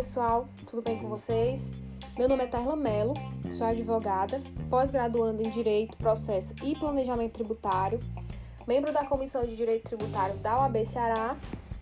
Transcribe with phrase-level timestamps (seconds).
[0.00, 1.70] pessoal, tudo bem com vocês?
[2.16, 3.12] Meu nome é Tarla Mello,
[3.50, 4.40] sou advogada,
[4.70, 8.00] pós-graduanda em Direito, Processo e Planejamento Tributário,
[8.66, 11.36] membro da Comissão de Direito Tributário da UAB Ceará,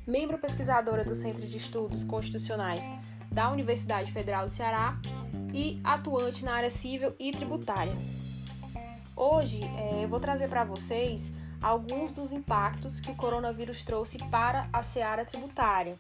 [0.05, 2.85] membro pesquisadora do Centro de Estudos Constitucionais
[3.31, 5.01] da Universidade Federal do Ceará
[5.55, 7.95] e atuante na área civil e tributária.
[9.15, 11.31] Hoje é, eu vou trazer para vocês
[11.63, 15.97] alguns dos impactos que o coronavírus trouxe para a seara tributária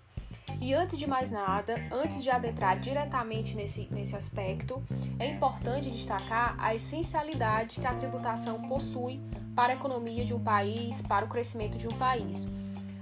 [0.60, 4.82] e antes de mais nada, antes de adentrar diretamente nesse, nesse aspecto,
[5.18, 9.20] é importante destacar a essencialidade que a tributação possui
[9.54, 12.44] para a economia de um país, para o crescimento de um país.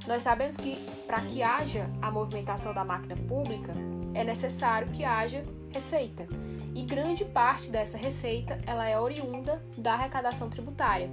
[0.07, 3.73] Nós sabemos que para que haja a movimentação da máquina pública,
[4.15, 6.27] é necessário que haja receita.
[6.75, 11.11] E grande parte dessa receita ela é oriunda da arrecadação tributária.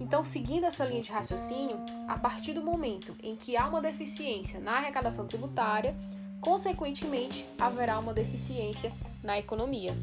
[0.00, 1.76] Então, seguindo essa linha de raciocínio,
[2.08, 5.94] a partir do momento em que há uma deficiência na arrecadação tributária,
[6.40, 8.90] consequentemente haverá uma deficiência
[9.22, 9.94] na economia.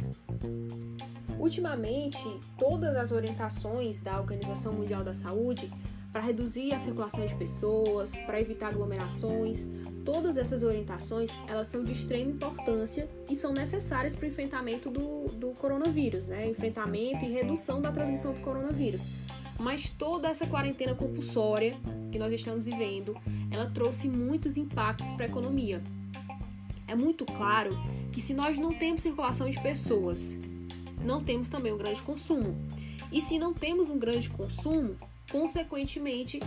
[1.39, 2.23] Ultimamente,
[2.57, 5.71] todas as orientações da Organização Mundial da Saúde
[6.11, 9.67] para reduzir a circulação de pessoas, para evitar aglomerações,
[10.05, 15.27] todas essas orientações elas são de extrema importância e são necessárias para o enfrentamento do,
[15.35, 16.47] do coronavírus, né?
[16.47, 19.05] enfrentamento e redução da transmissão do coronavírus.
[19.59, 21.77] Mas toda essa quarentena compulsória
[22.11, 23.15] que nós estamos vivendo,
[23.51, 25.81] ela trouxe muitos impactos para a economia.
[26.87, 27.77] É muito claro
[28.11, 30.37] que se nós não temos circulação de pessoas,
[31.03, 32.55] não temos também um grande consumo.
[33.11, 34.95] E se não temos um grande consumo,
[35.31, 36.39] consequentemente,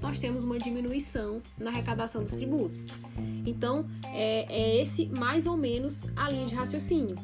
[0.00, 2.86] nós temos uma diminuição na arrecadação dos tributos.
[3.46, 7.16] Então, é, é esse mais ou menos a linha de raciocínio.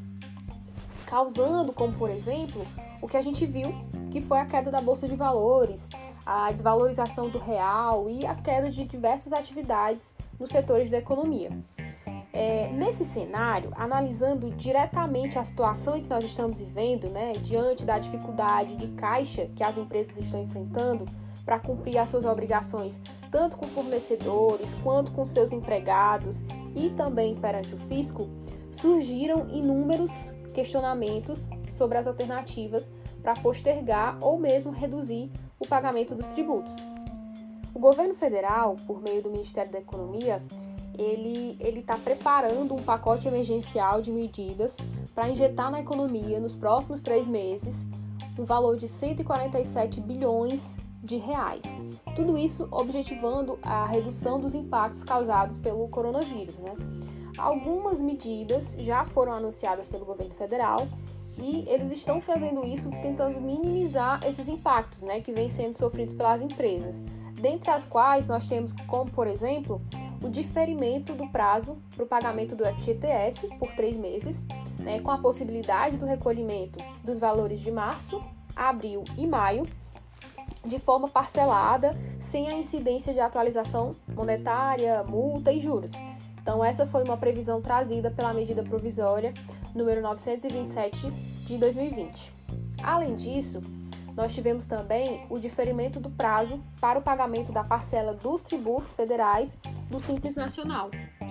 [1.06, 2.66] Causando, como por exemplo,
[3.00, 3.74] o que a gente viu,
[4.10, 5.88] que foi a queda da bolsa de valores,
[6.24, 11.50] a desvalorização do real e a queda de diversas atividades nos setores da economia.
[12.32, 17.98] É, nesse cenário, analisando diretamente a situação em que nós estamos vivendo, né, diante da
[17.98, 21.06] dificuldade de caixa que as empresas estão enfrentando
[21.46, 27.74] para cumprir as suas obrigações, tanto com fornecedores quanto com seus empregados e também perante
[27.74, 28.28] o fisco,
[28.70, 32.90] surgiram inúmeros questionamentos sobre as alternativas
[33.22, 35.30] para postergar ou mesmo reduzir
[35.60, 36.74] o pagamento dos tributos.
[37.74, 40.42] O governo federal, por meio do Ministério da Economia,
[40.98, 44.78] ele está preparando um pacote emergencial de medidas
[45.14, 47.86] para injetar na economia nos próximos três meses
[48.38, 51.64] um valor de 147 bilhões de reais.
[52.14, 56.58] Tudo isso objetivando a redução dos impactos causados pelo coronavírus.
[56.58, 56.74] Né?
[57.38, 60.88] Algumas medidas já foram anunciadas pelo governo federal
[61.38, 66.40] e eles estão fazendo isso tentando minimizar esses impactos né, que vêm sendo sofridos pelas
[66.40, 67.02] empresas,
[67.34, 69.80] dentre as quais nós temos como, por exemplo,
[70.22, 74.46] o diferimento do prazo para o pagamento do FGTS por três meses,
[74.78, 78.22] né, com a possibilidade do recolhimento dos valores de março,
[78.54, 79.66] abril e maio,
[80.64, 85.92] de forma parcelada, sem a incidência de atualização monetária, multa e juros.
[86.46, 89.34] Então, essa foi uma previsão trazida pela medida provisória
[89.74, 91.10] número 927
[91.44, 92.32] de 2020.
[92.80, 93.60] Além disso,
[94.14, 99.58] nós tivemos também o diferimento do prazo para o pagamento da parcela dos tributos federais
[99.90, 100.88] do Simples Nacional.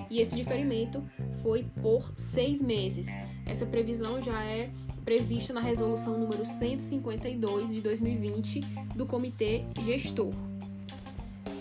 [0.09, 1.01] E esse diferimento
[1.41, 3.07] foi por seis meses.
[3.45, 4.69] Essa previsão já é
[5.05, 8.59] prevista na resolução número 152 de 2020
[8.95, 10.33] do Comitê Gestor.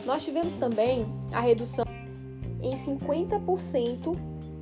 [0.05, 1.85] Nós tivemos também a redução
[2.65, 4.17] em 50%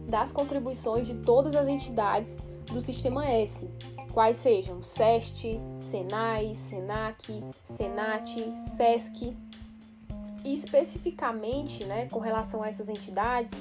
[0.08, 2.36] das contribuições de todas as entidades
[2.66, 3.68] do Sistema S,
[4.12, 9.36] quais sejam SEST, SENAI, SENAC, SENAT, SESC.
[10.44, 13.54] E especificamente, né, com relação a essas entidades,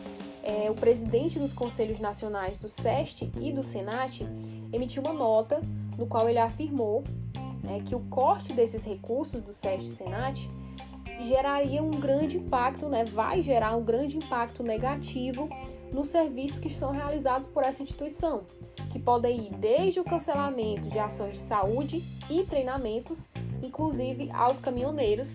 [0.44, 4.26] é, o presidente dos Conselhos Nacionais do SEST e do SENAT
[4.74, 5.62] emitiu uma nota
[5.96, 7.04] no qual ele afirmou
[7.64, 10.50] né, que o corte desses recursos do SEST e SENAT
[11.26, 15.50] geraria um grande impacto, né, vai gerar um grande impacto negativo
[15.92, 18.44] nos serviços que são realizados por essa instituição,
[18.92, 23.28] que podem ir desde o cancelamento de ações de saúde e treinamentos,
[23.62, 25.30] inclusive aos caminhoneiros,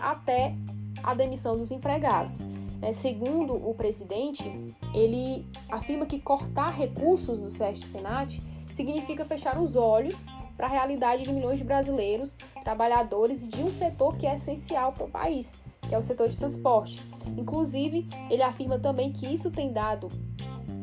[0.00, 0.54] até
[1.02, 2.40] a demissão dos empregados.
[2.82, 4.50] É, segundo o presidente,
[4.94, 8.40] ele afirma que cortar recursos do SEST Senat
[8.74, 10.14] significa fechar os olhos
[10.60, 15.04] para a realidade de milhões de brasileiros, trabalhadores de um setor que é essencial para
[15.04, 15.50] o país,
[15.88, 17.02] que é o setor de transporte.
[17.34, 20.08] Inclusive, ele afirma também que isso tem dado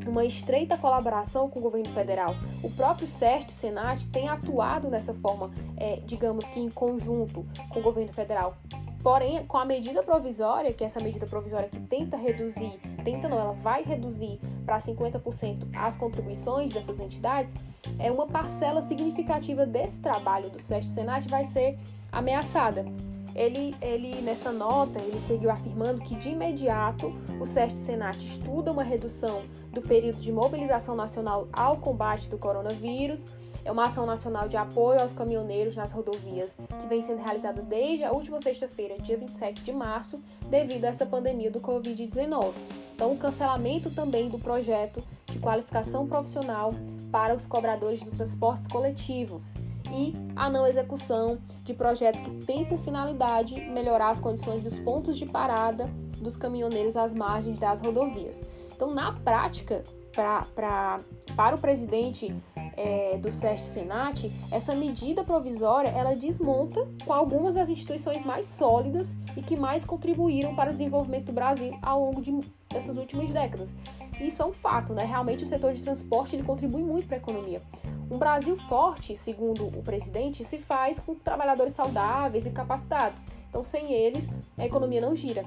[0.08, 2.34] uma estreita colaboração com o governo federal.
[2.64, 7.84] O próprio SEST, Senat, tem atuado dessa forma, é, digamos que em conjunto com o
[7.84, 8.58] governo federal.
[9.02, 13.40] Porém, com a medida provisória, que é essa medida provisória que tenta reduzir tenta não,
[13.40, 17.54] ela vai reduzir para 50% as contribuições dessas entidades,
[17.98, 21.80] é uma parcela significativa desse trabalho do SESC Senat vai ser
[22.12, 22.86] ameaçada.
[23.34, 28.84] Ele, ele, nessa nota, ele seguiu afirmando que de imediato o SESC Senat estuda uma
[28.84, 33.24] redução do período de mobilização nacional ao combate do coronavírus,
[33.68, 38.06] é uma ação nacional de apoio aos caminhoneiros nas rodovias que vem sendo realizada desde
[38.06, 42.54] a última sexta-feira, dia 27 de março, devido a essa pandemia do Covid-19.
[42.96, 46.72] Então, o cancelamento também do projeto de qualificação profissional
[47.12, 49.52] para os cobradores dos transportes coletivos
[49.92, 55.18] e a não execução de projetos que têm por finalidade melhorar as condições dos pontos
[55.18, 55.90] de parada
[56.22, 58.42] dos caminhoneiros às margens das rodovias.
[58.74, 61.00] Então, na prática, pra, pra,
[61.36, 62.34] para o presidente
[62.76, 69.16] é, do SEST Senat, essa medida provisória ela desmonta com algumas das instituições mais sólidas
[69.36, 72.32] e que mais contribuíram para o desenvolvimento do Brasil ao longo de,
[72.70, 73.76] dessas últimas décadas.
[74.20, 75.06] Isso é um fato, né?
[75.06, 77.62] Realmente o setor de transporte ele contribui muito para a economia.
[78.10, 83.20] Um Brasil forte, segundo o presidente, se faz com trabalhadores saudáveis e capacitados.
[83.50, 84.28] Então, sem eles,
[84.58, 85.46] a economia não gira.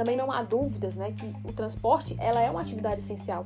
[0.00, 3.44] Também não há dúvidas, né, que o transporte ela é uma atividade essencial.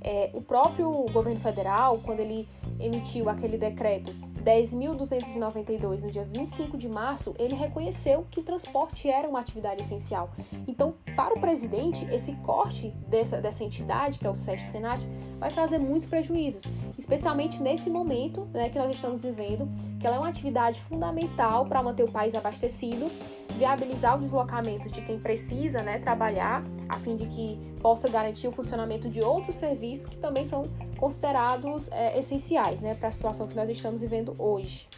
[0.00, 2.48] É, o próprio governo federal, quando ele
[2.80, 4.12] emitiu aquele decreto
[4.42, 10.30] 10.292 no dia 25 de março, ele reconheceu que o transporte era uma atividade essencial.
[10.66, 15.06] Então, para o presidente, esse corte dessa, dessa entidade, que é o SESC Senat,
[15.38, 16.64] vai trazer muitos prejuízos,
[16.98, 19.68] especialmente nesse momento né, que nós estamos vivendo,
[20.00, 23.08] que ela é uma atividade fundamental para manter o país abastecido,
[23.56, 28.52] viabilizar o deslocamento de quem precisa né, trabalhar, a fim de que possa garantir o
[28.52, 30.62] funcionamento de outros serviços que também são
[30.96, 34.88] considerados é, essenciais né, para a situação que nós estamos vivendo hoje.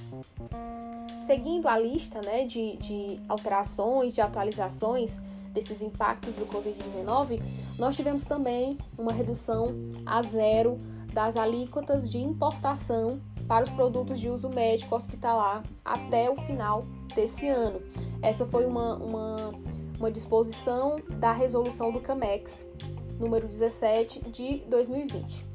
[1.19, 5.19] Seguindo a lista né, de, de alterações, de atualizações
[5.53, 7.41] desses impactos do Covid-19,
[7.79, 9.75] nós tivemos também uma redução
[10.05, 10.77] a zero
[11.12, 16.85] das alíquotas de importação para os produtos de uso médico hospitalar até o final
[17.15, 17.81] desse ano.
[18.25, 19.53] Essa foi uma, uma,
[19.99, 22.65] uma disposição da resolução do CAMEX,
[23.21, 25.47] número 17 de 2020.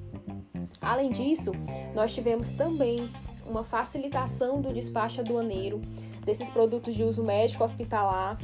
[0.79, 1.51] Além disso,
[1.95, 3.09] nós tivemos também
[3.43, 5.81] uma facilitação do despacho aduaneiro
[6.23, 8.37] desses produtos de uso médico hospitalar,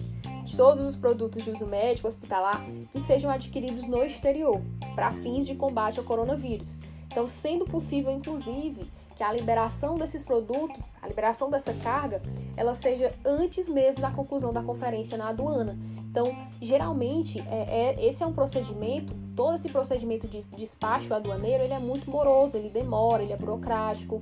[0.44, 4.60] de todos os produtos de uso médico hospitalar que sejam adquiridos no exterior,
[4.96, 6.76] para fins de combate ao coronavírus.
[7.12, 12.22] Então, sendo possível, inclusive, que a liberação desses produtos, a liberação dessa carga,
[12.58, 15.78] ela seja antes mesmo da conclusão da conferência na aduana.
[16.10, 21.74] Então, geralmente, é, é, esse é um procedimento, todo esse procedimento de despacho aduaneiro, ele
[21.74, 24.22] é muito moroso, ele demora, ele é burocrático,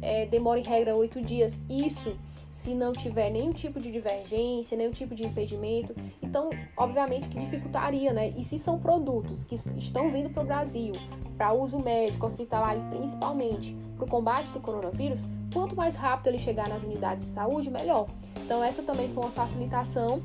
[0.00, 1.58] é, demora em regra oito dias.
[1.68, 2.16] Isso
[2.52, 5.94] se não tiver nenhum tipo de divergência, nenhum tipo de impedimento.
[6.20, 8.28] Então, obviamente que dificultaria, né?
[8.36, 10.92] E se são produtos que estão vindo para o Brasil
[11.38, 16.68] para uso médico, hospitalar principalmente para o combate do coronavírus, quanto mais rápido ele chegar
[16.68, 18.06] nas unidades de saúde, melhor.
[18.44, 20.20] Então, essa também foi uma facilitação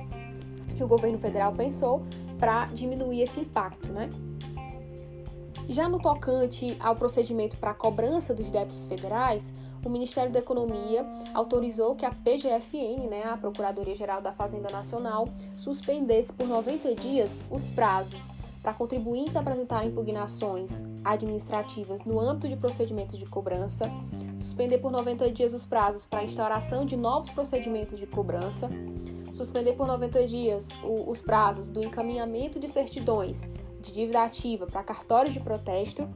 [0.75, 2.03] que o governo federal pensou
[2.37, 4.09] para diminuir esse impacto, né?
[5.69, 9.53] Já no tocante ao procedimento para cobrança dos débitos federais,
[9.87, 16.31] o Ministério da Economia autorizou que a PGFN, né, a Procuradoria-Geral da Fazenda Nacional, suspendesse
[16.33, 18.29] por 90 dias os prazos
[18.61, 23.89] para contribuintes apresentar impugnações administrativas no âmbito de procedimentos de cobrança,
[24.41, 28.69] suspender por 90 dias os prazos para instauração de novos procedimentos de cobrança,
[29.31, 33.47] suspender por 90 dias os prazos do encaminhamento de certidões
[33.79, 36.09] de dívida ativa para cartórios de protesto,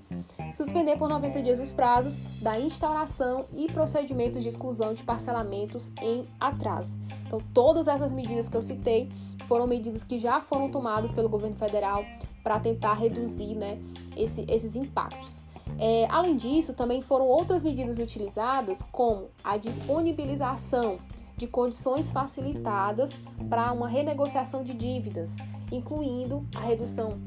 [0.53, 6.23] suspender por 90 dias os prazos da instauração e procedimentos de exclusão de parcelamentos em
[6.39, 6.97] atraso.
[7.25, 9.09] Então, todas essas medidas que eu citei
[9.47, 12.03] foram medidas que já foram tomadas pelo governo federal
[12.43, 13.79] para tentar reduzir né,
[14.15, 15.45] esse, esses impactos.
[15.77, 20.99] É, além disso, também foram outras medidas utilizadas, como a disponibilização
[21.37, 23.11] de condições facilitadas
[23.49, 25.31] para uma renegociação de dívidas,
[25.71, 27.19] incluindo a redução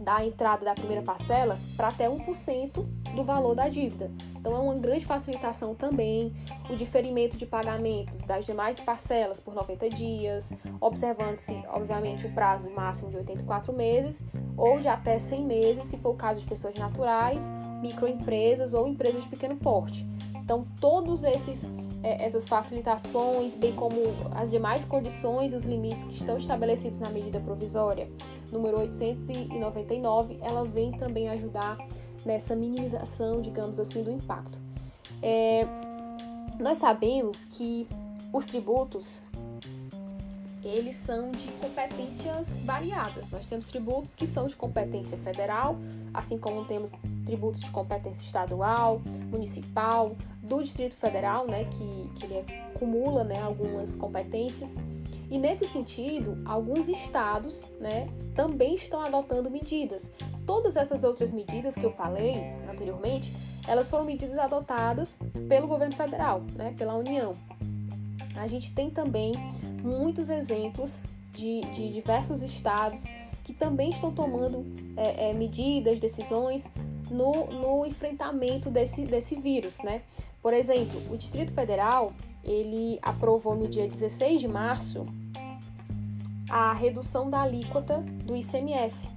[0.00, 2.84] da entrada da primeira parcela para até 1%
[3.14, 4.10] do valor da dívida.
[4.38, 6.32] Então é uma grande facilitação também
[6.70, 13.10] o diferimento de pagamentos das demais parcelas por 90 dias, observando-se, obviamente, o prazo máximo
[13.10, 14.22] de 84 meses
[14.56, 17.42] ou de até 100 meses, se for o caso de pessoas naturais,
[17.80, 20.06] microempresas ou empresas de pequeno porte.
[20.36, 21.68] Então, todos esses
[22.02, 23.96] é, essas facilitações, bem como
[24.34, 28.08] as demais condições e os limites que estão estabelecidos na medida provisória
[28.52, 31.78] número 899, ela vem também ajudar
[32.24, 34.58] nessa minimização, digamos assim, do impacto.
[35.22, 35.66] É,
[36.58, 37.88] nós sabemos que
[38.32, 39.24] os tributos
[40.64, 41.48] eles são de
[42.64, 43.30] variadas.
[43.30, 45.76] Nós temos tributos que são de competência federal,
[46.12, 46.92] assim como temos
[47.24, 49.00] tributos de competência estadual,
[49.30, 54.74] municipal, do Distrito Federal, né, que, que ele acumula né, algumas competências.
[55.28, 60.10] E nesse sentido, alguns estados né, também estão adotando medidas.
[60.46, 63.32] Todas essas outras medidas que eu falei anteriormente,
[63.66, 67.32] elas foram medidas adotadas pelo governo federal, né, pela União.
[68.36, 69.32] A gente tem também
[69.82, 71.02] muitos exemplos
[71.36, 73.04] de, de diversos estados
[73.44, 74.64] que também estão tomando
[74.96, 76.64] é, é, medidas, decisões
[77.10, 80.02] no, no enfrentamento desse, desse vírus, né?
[80.42, 82.12] Por exemplo, o Distrito Federal,
[82.42, 85.04] ele aprovou no dia 16 de março
[86.48, 89.08] a redução da alíquota do ICMS,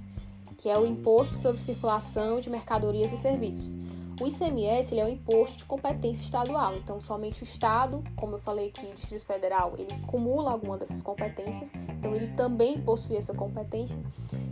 [0.58, 3.76] que é o Imposto sobre Circulação de Mercadorias e Serviços.
[4.20, 8.68] O ICMS é um imposto de competência estadual, então somente o Estado, como eu falei
[8.68, 13.98] aqui, o Distrito Federal, ele acumula alguma dessas competências, então ele também possui essa competência.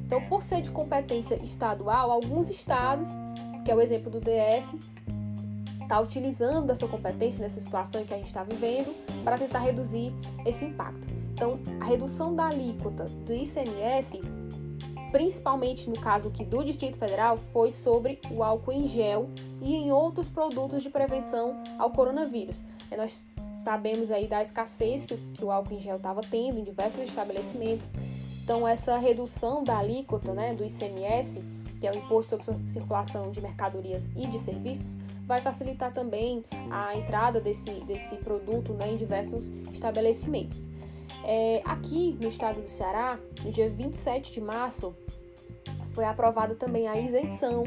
[0.06, 3.10] Então, por ser de competência estadual, alguns estados,
[3.62, 4.80] que é o exemplo do DF,
[5.82, 10.14] está utilizando essa competência nessa situação que a gente está vivendo para tentar reduzir
[10.46, 11.06] esse impacto.
[11.34, 14.18] Então, a redução da alíquota do ICMS
[15.10, 19.28] principalmente no caso aqui do Distrito Federal, foi sobre o álcool em gel
[19.60, 22.62] e em outros produtos de prevenção ao coronavírus.
[22.90, 23.24] E nós
[23.64, 27.92] sabemos aí da escassez que, que o álcool em gel estava tendo em diversos estabelecimentos.
[28.42, 31.44] Então, essa redução da alíquota né, do ICMS,
[31.78, 34.96] que é o Imposto sobre Circulação de Mercadorias e de Serviços,
[35.26, 40.66] vai facilitar também a entrada desse, desse produto né, em diversos estabelecimentos.
[41.30, 44.96] É, aqui no estado do Ceará, no dia 27 de março,
[45.92, 47.64] foi aprovada também a isenção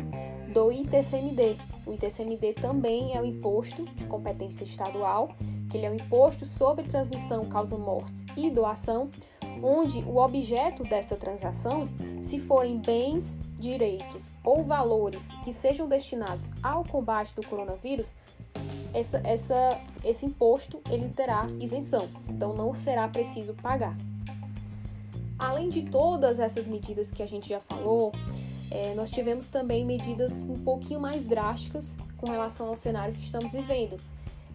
[0.51, 1.57] do ITCMD.
[1.85, 5.35] O ITCMD também é o imposto de competência estadual,
[5.69, 9.11] que ele é o imposto sobre transmissão, causa mortes e doação,
[9.61, 11.87] onde o objeto dessa transação,
[12.23, 18.15] se forem bens, direitos ou valores que sejam destinados ao combate do coronavírus,
[18.93, 23.95] essa, essa, esse imposto ele terá isenção, então não será preciso pagar.
[25.37, 28.11] Além de todas essas medidas que a gente já falou,
[28.69, 33.51] é, nós tivemos também medidas um pouquinho mais drásticas com relação ao cenário que estamos
[33.51, 33.97] vivendo.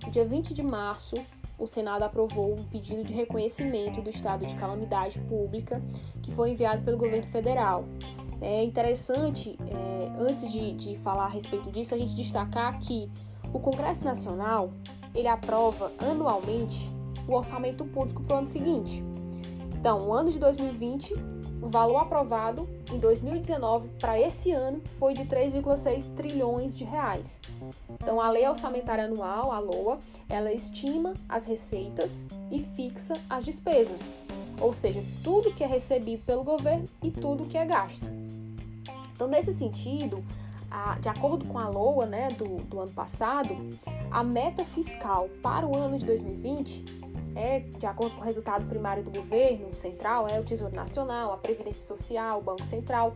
[0.04, 1.16] No dia 20 de março,
[1.58, 5.82] o Senado aprovou um pedido de reconhecimento do estado de calamidade pública
[6.22, 7.84] que foi enviado pelo governo federal.
[8.40, 13.10] É interessante, é, antes de, de falar a respeito disso, a gente destacar que
[13.56, 14.70] o Congresso Nacional
[15.14, 16.90] ele aprova anualmente
[17.26, 19.02] o orçamento público para o ano seguinte.
[19.74, 21.14] Então, o ano de 2020,
[21.62, 27.40] o valor aprovado em 2019 para esse ano foi de 3,6 trilhões de reais.
[27.94, 29.98] Então, a Lei Orçamentária Anual, a LOA,
[30.28, 32.12] ela estima as receitas
[32.50, 34.00] e fixa as despesas,
[34.60, 38.06] ou seja, tudo que é recebido pelo governo e tudo que é gasto.
[39.14, 40.22] Então, nesse sentido,
[40.76, 43.56] a, de acordo com a LOA né, do, do ano passado,
[44.10, 49.02] a meta fiscal para o ano de 2020 é, de acordo com o resultado primário
[49.02, 53.14] do governo central, é o Tesouro Nacional, a Previdência Social, o Banco Central.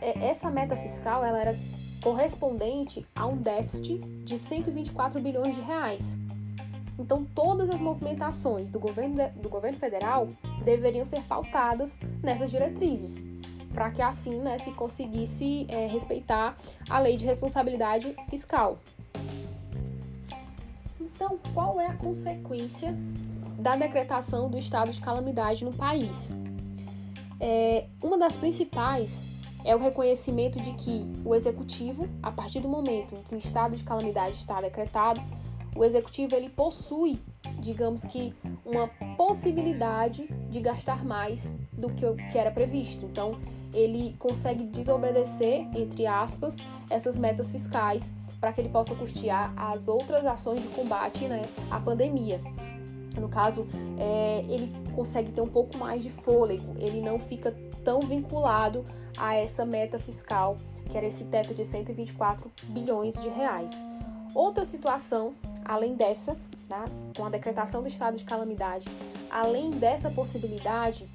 [0.00, 1.58] É, essa meta fiscal ela era
[2.02, 6.16] correspondente a um déficit de 124 bilhões de reais.
[6.98, 10.28] Então, todas as movimentações do governo, do governo federal
[10.64, 13.22] deveriam ser pautadas nessas diretrizes
[13.76, 16.56] para que assim né, se conseguisse é, respeitar
[16.88, 18.78] a lei de responsabilidade fiscal.
[20.98, 22.96] Então, qual é a consequência
[23.58, 26.32] da decretação do estado de calamidade no país?
[27.38, 29.22] É, uma das principais
[29.62, 33.76] é o reconhecimento de que o executivo, a partir do momento em que o estado
[33.76, 35.20] de calamidade está decretado,
[35.74, 37.18] o executivo ele possui,
[37.66, 38.32] digamos que,
[38.64, 43.04] uma possibilidade de gastar mais do que que era previsto.
[43.04, 43.38] Então,
[43.74, 46.56] ele consegue desobedecer, entre aspas,
[46.88, 51.80] essas metas fiscais para que ele possa custear as outras ações de combate né, à
[51.80, 52.40] pandemia.
[53.18, 53.66] No caso,
[53.98, 58.84] é, ele consegue ter um pouco mais de fôlego, ele não fica tão vinculado
[59.16, 60.56] a essa meta fiscal,
[60.88, 63.70] que era esse teto de 124 bilhões de reais.
[64.34, 66.36] Outra situação, além dessa,
[67.16, 68.86] com a decretação do estado de calamidade,
[69.30, 71.08] além dessa possibilidade,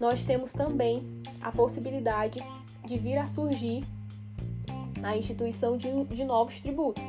[0.00, 2.44] nós temos também a possibilidade
[2.84, 3.84] de vir a surgir
[5.02, 7.04] a instituição de, de novos tributos,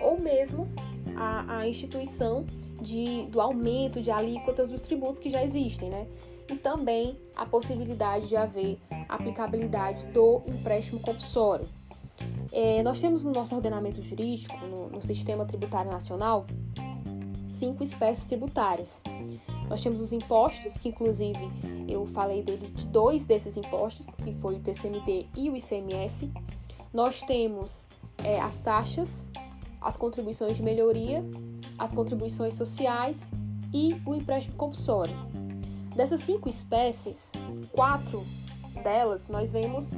[0.00, 0.68] ou mesmo
[1.16, 2.46] a, a instituição
[2.80, 6.06] de, do aumento de alíquotas dos tributos que já existem, né?
[6.50, 11.66] E também a possibilidade de haver aplicabilidade do empréstimo compulsório.
[12.52, 16.46] É, nós temos no nosso ordenamento jurídico, no, no sistema tributário nacional,
[17.48, 19.02] cinco espécies tributárias.
[19.68, 21.50] Nós temos os impostos, que inclusive
[21.88, 26.30] eu falei dele de dois desses impostos, que foi o TCMD e o ICMS.
[26.92, 27.86] Nós temos
[28.18, 29.26] é, as taxas,
[29.80, 31.24] as contribuições de melhoria,
[31.78, 33.30] as contribuições sociais
[33.72, 35.14] e o empréstimo compulsório.
[35.94, 37.32] Dessas cinco espécies,
[37.72, 38.24] quatro
[38.84, 39.88] delas nós vemos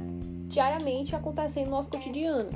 [0.49, 2.49] diariamente acontecendo no nosso cotidiano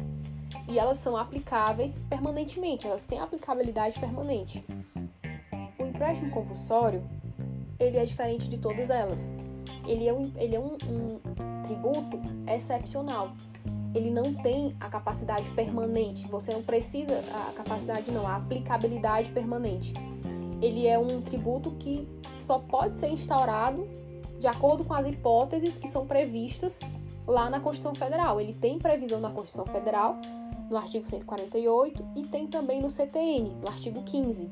[0.67, 4.65] e elas são aplicáveis permanentemente, elas têm aplicabilidade permanente.
[5.79, 7.03] O empréstimo compulsório
[7.79, 9.31] ele é diferente de todas elas.
[9.85, 13.33] Ele é um, ele é um, um tributo excepcional.
[13.93, 16.27] Ele não tem a capacidade permanente.
[16.27, 19.93] Você não precisa a capacidade não, a aplicabilidade permanente.
[20.61, 23.87] Ele é um tributo que só pode ser instaurado
[24.39, 26.79] de acordo com as hipóteses que são previstas
[27.27, 28.39] lá na Constituição Federal.
[28.39, 30.17] Ele tem previsão na Constituição Federal,
[30.69, 34.49] no artigo 148, e tem também no CTN, no artigo 15.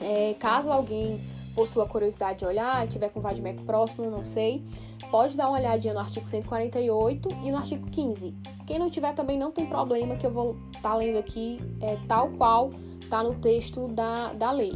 [0.00, 1.20] É, caso alguém
[1.54, 4.64] possua curiosidade de olhar, tiver com Vadmec próximo, não sei,
[5.10, 8.34] pode dar uma olhadinha no artigo 148 e no artigo 15.
[8.66, 11.98] Quem não tiver também não tem problema, que eu vou estar tá lendo aqui é,
[12.08, 12.70] tal qual
[13.02, 14.72] está no texto da, da lei.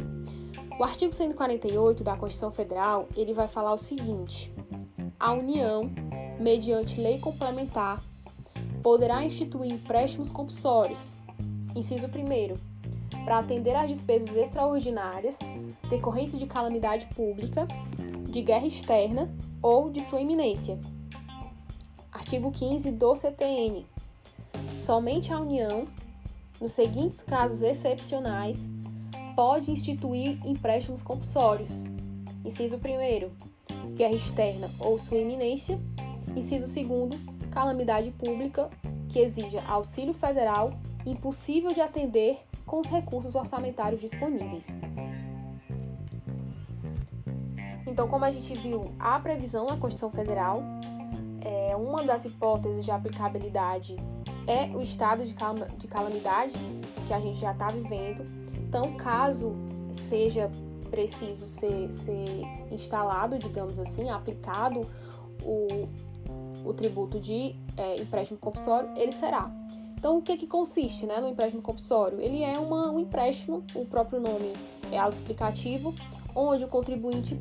[0.79, 4.53] O artigo 148 da Constituição Federal, ele vai falar o seguinte:
[5.19, 5.89] a União,
[6.39, 8.01] mediante lei complementar,
[8.83, 11.11] poderá instituir empréstimos compulsórios.
[11.75, 12.77] Inciso 1
[13.23, 15.37] para atender às despesas extraordinárias
[15.89, 17.67] decorrentes de calamidade pública,
[18.29, 19.29] de guerra externa
[19.61, 20.79] ou de sua iminência.
[22.11, 23.85] Artigo 15 do CTN.
[24.79, 25.87] Somente a União,
[26.59, 28.69] nos seguintes casos excepcionais,
[29.35, 31.83] pode instituir empréstimos compulsórios.
[32.45, 33.47] Inciso 1
[33.93, 35.79] guerra externa ou sua iminência.
[36.35, 38.69] Inciso 2 calamidade pública
[39.09, 40.73] que exija auxílio federal
[41.05, 44.67] impossível de atender com os recursos orçamentários disponíveis.
[47.87, 50.61] Então, como a gente viu, há previsão na Constituição Federal.
[51.41, 53.95] É, uma das hipóteses de aplicabilidade
[54.45, 56.53] é o estado de calamidade
[57.07, 58.25] que a gente já está vivendo.
[58.67, 59.55] Então, caso
[59.93, 60.51] seja
[60.89, 64.81] preciso ser, ser instalado, digamos assim, aplicado
[65.43, 65.87] o,
[66.67, 69.51] o tributo de é, empréstimo compulsório, ele será.
[69.95, 72.21] Então, o que, que consiste né, no empréstimo compulsório?
[72.21, 74.53] Ele é uma, um empréstimo, o próprio nome
[74.91, 75.93] é autoexplicativo,
[76.35, 77.39] onde o contribuinte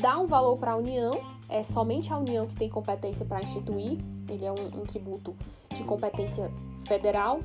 [0.00, 3.98] dá um valor para a União, é somente a União que tem competência para instituir,
[4.28, 5.36] ele é um, um tributo
[5.76, 6.50] de competência
[6.86, 7.40] federal,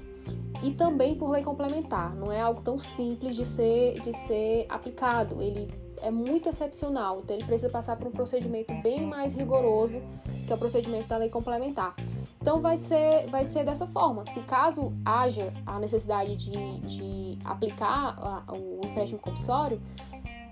[0.63, 2.15] e também por lei complementar.
[2.15, 5.41] Não é algo tão simples de ser, de ser aplicado.
[5.41, 10.01] Ele é muito excepcional, então ele precisa passar por um procedimento bem mais rigoroso
[10.45, 11.95] que é o procedimento da lei complementar.
[12.39, 14.23] Então vai ser, vai ser dessa forma.
[14.31, 19.81] Se caso haja a necessidade de, de aplicar a, o empréstimo compulsório,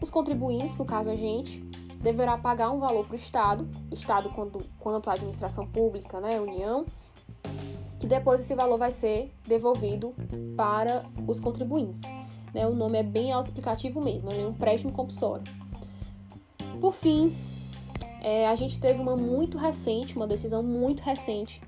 [0.01, 1.59] os contribuintes, no caso a gente,
[2.01, 6.85] deverá pagar um valor para o Estado, Estado quanto, quanto a administração pública, né, União,
[7.99, 10.13] que depois esse valor vai ser devolvido
[10.57, 12.01] para os contribuintes.
[12.53, 12.67] Né?
[12.67, 15.43] O nome é bem autoexplicativo mesmo, é um empréstimo compulsório.
[16.79, 17.35] Por fim,
[18.21, 21.61] é, a gente teve uma muito recente, uma decisão muito recente,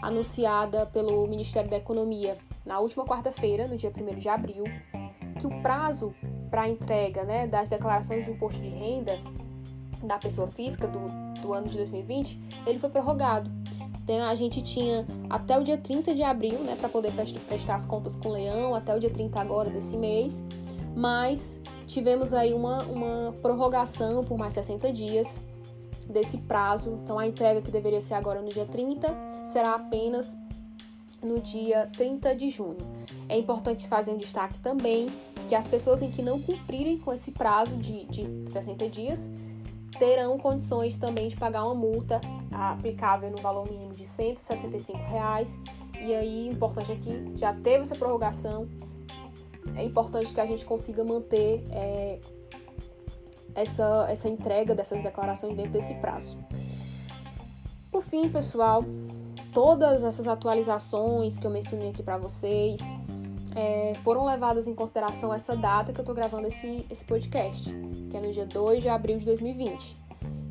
[0.00, 4.64] anunciada pelo Ministério da Economia na última quarta-feira, no dia 1 de abril,
[5.38, 6.14] que o prazo
[6.50, 9.18] para entrega né, das declarações do imposto de renda
[10.02, 11.00] da pessoa física do,
[11.40, 13.50] do ano de 2020, ele foi prorrogado.
[14.06, 17.12] Então a gente tinha até o dia 30 de abril, né, para poder
[17.48, 20.40] prestar as contas com o leão, até o dia 30 agora desse mês,
[20.94, 25.40] mas tivemos aí uma, uma prorrogação por mais 60 dias
[26.08, 27.00] desse prazo.
[27.02, 29.12] Então a entrega que deveria ser agora no dia 30
[29.44, 30.36] será apenas
[31.20, 32.78] no dia 30 de junho.
[33.28, 35.08] É importante fazer um destaque também
[35.48, 39.28] que as pessoas em que não cumprirem com esse prazo de, de 60 dias
[39.98, 42.20] terão condições também de pagar uma multa
[42.52, 45.48] aplicável no valor mínimo de 165 reais.
[46.00, 48.68] E aí, importante aqui, já teve essa prorrogação,
[49.74, 52.20] é importante que a gente consiga manter é,
[53.54, 56.38] essa, essa entrega dessas declarações dentro desse prazo.
[57.90, 58.84] Por fim, pessoal,
[59.52, 62.78] todas essas atualizações que eu mencionei aqui para vocês
[63.56, 67.74] é, foram levadas em consideração essa data que eu estou gravando esse, esse podcast,
[68.10, 70.06] que é no dia 2 de abril de 2020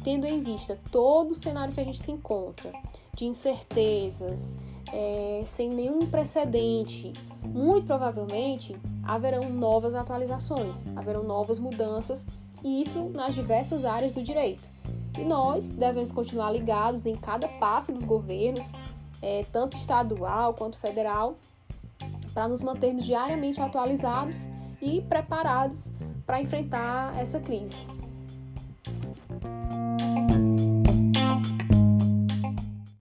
[0.05, 2.71] tendo em vista todo o cenário que a gente se encontra,
[3.15, 4.55] de incertezas,
[4.93, 7.11] é, sem nenhum precedente,
[7.43, 12.23] muito provavelmente haverão novas atualizações, haverão novas mudanças,
[12.63, 14.69] e isso nas diversas áreas do direito.
[15.17, 18.71] E nós devemos continuar ligados em cada passo dos governos,
[19.23, 21.35] é, tanto estadual quanto federal,
[22.35, 24.49] para nos mantermos diariamente atualizados
[24.81, 25.89] e preparados
[26.25, 27.87] para enfrentar essa crise.